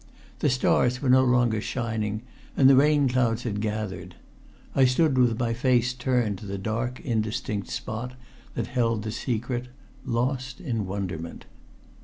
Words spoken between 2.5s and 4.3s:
and the rain clouds had gathered.